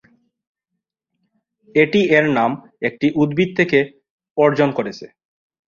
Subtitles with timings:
[1.75, 2.51] এটি এর নাম
[2.87, 3.79] একটি উদ্ভিদ থেকে
[4.37, 5.05] অর্জন করেছে।